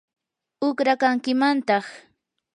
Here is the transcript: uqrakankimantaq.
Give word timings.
uqrakankimantaq. 0.67 1.85